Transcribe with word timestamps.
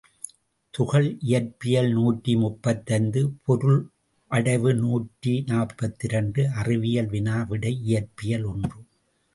துகள் 0.73 1.09
இயற்பியல் 1.21 1.89
நூற்றி 1.91 2.33
முப்பத்தைந்து 2.35 3.21
பொருளடைவு 3.45 4.73
நூற்றி 4.73 5.35
நாற்பத்திரண்டு 5.51 6.43
அறிவியல் 6.61 7.11
வினா 7.15 7.37
விடை 7.43 7.73
இயற்பியல் 7.85 8.47
ஒன்று. 8.53 8.79